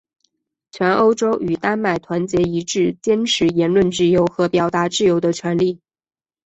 [0.71, 5.79] 全欧洲与丹麦团结一致坚持言论自由和表达自由的权利。